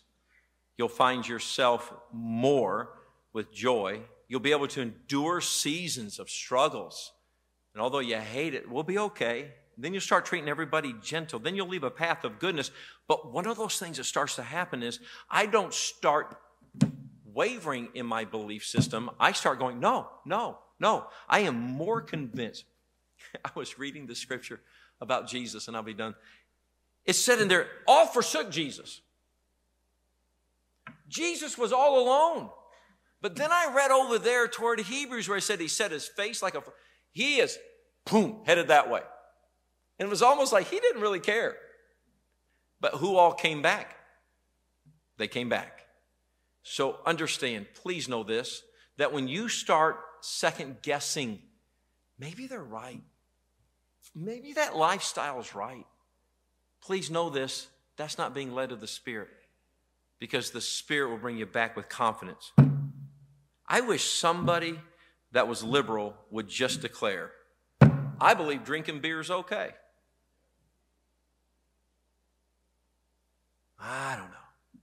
[0.77, 2.91] You'll find yourself more
[3.33, 4.01] with joy.
[4.27, 7.13] You'll be able to endure seasons of struggles
[7.75, 9.51] and although you hate it, we'll be okay.
[9.77, 11.39] Then you'll start treating everybody gentle.
[11.39, 12.71] Then you'll leave a path of goodness.
[13.05, 16.37] But one of those things that starts to happen is I don't start
[17.25, 19.11] wavering in my belief system.
[19.19, 21.07] I start going, no, no, no.
[21.27, 22.63] I am more convinced.
[23.45, 24.59] I was reading the scripture
[25.01, 26.15] about Jesus, and I'll be done.
[27.05, 29.01] It said in there, all forsook Jesus.
[31.07, 32.49] Jesus was all alone.
[33.21, 36.41] But then I read over there toward Hebrews where he said he set his face
[36.41, 36.63] like a
[37.11, 37.57] he is,
[38.11, 39.01] boom, headed that way.
[39.97, 41.55] And it was almost like he didn't really care.
[42.81, 43.95] But who all came back?
[45.17, 45.85] They came back.
[46.61, 48.61] So understand, please know this,
[48.97, 51.39] that when you start second guessing,
[52.19, 53.01] maybe they're right.
[54.15, 55.85] Maybe that lifestyle is right.
[56.81, 59.29] Please know this, that's not being led of the Spirit
[60.19, 62.53] because the Spirit will bring you back with confidence.
[63.67, 64.79] I wish somebody
[65.33, 67.31] that was liberal would just declare,
[68.21, 69.71] I believe drinking beer is okay.
[73.79, 74.81] I don't know.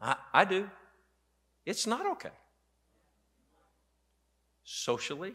[0.00, 0.70] I, I do.
[1.66, 2.30] It's not okay.
[4.64, 5.34] Socially,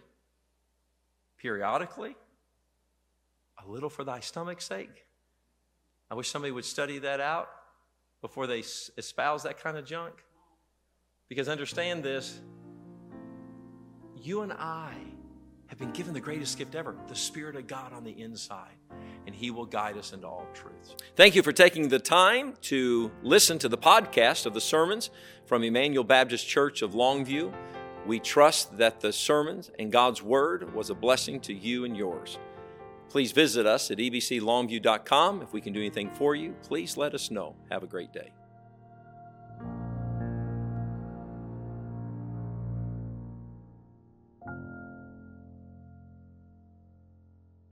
[1.38, 2.16] periodically,
[3.68, 5.06] a little for thy stomach's sake.
[6.10, 7.50] I wish somebody would study that out
[8.22, 8.64] before they
[8.98, 10.14] espouse that kind of junk.
[11.30, 12.40] Because understand this
[14.16, 14.94] you and I
[15.68, 18.76] have been given the greatest gift ever the Spirit of God on the inside,
[19.26, 20.96] and He will guide us into all truths.
[21.16, 25.10] Thank you for taking the time to listen to the podcast of the sermons
[25.46, 27.54] from Emmanuel Baptist Church of Longview.
[28.06, 32.38] We trust that the sermons and God's Word was a blessing to you and yours.
[33.10, 35.42] Please visit us at ebclongview.com.
[35.42, 37.56] If we can do anything for you, please let us know.
[37.72, 38.32] Have a great day.